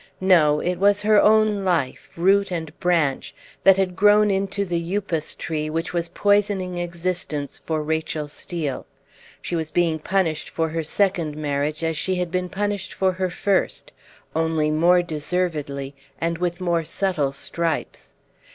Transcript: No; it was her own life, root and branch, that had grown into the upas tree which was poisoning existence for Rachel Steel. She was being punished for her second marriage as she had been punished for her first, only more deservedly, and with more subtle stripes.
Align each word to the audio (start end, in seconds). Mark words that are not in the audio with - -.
No; 0.19 0.59
it 0.59 0.77
was 0.77 1.03
her 1.03 1.21
own 1.21 1.63
life, 1.63 2.09
root 2.17 2.49
and 2.49 2.73
branch, 2.79 3.35
that 3.63 3.77
had 3.77 3.95
grown 3.95 4.31
into 4.31 4.65
the 4.65 4.81
upas 4.95 5.35
tree 5.35 5.69
which 5.69 5.93
was 5.93 6.09
poisoning 6.09 6.79
existence 6.79 7.59
for 7.63 7.83
Rachel 7.83 8.27
Steel. 8.27 8.87
She 9.43 9.55
was 9.55 9.69
being 9.69 9.99
punished 9.99 10.49
for 10.49 10.69
her 10.69 10.83
second 10.83 11.37
marriage 11.37 11.83
as 11.83 11.97
she 11.97 12.15
had 12.15 12.31
been 12.31 12.49
punished 12.49 12.93
for 12.93 13.11
her 13.11 13.29
first, 13.29 13.91
only 14.35 14.71
more 14.71 15.03
deservedly, 15.03 15.93
and 16.19 16.39
with 16.39 16.59
more 16.59 16.83
subtle 16.83 17.31
stripes. 17.31 18.15